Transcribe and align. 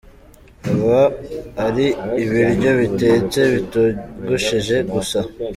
Aba 0.71 1.01
ari 1.65 1.87
ibiryo 2.23 2.71
bitetse 2.81 3.39
bitogosheje 3.53 4.75
gusa. 4.93 5.19